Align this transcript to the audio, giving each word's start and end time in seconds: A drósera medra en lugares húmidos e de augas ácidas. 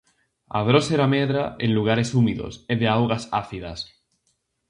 A 0.57 0.59
drósera 0.67 1.05
medra 1.13 1.43
en 1.63 1.71
lugares 1.77 2.09
húmidos 2.17 2.53
e 2.71 2.73
de 2.79 2.87
augas 2.95 3.23
ácidas. 3.43 3.79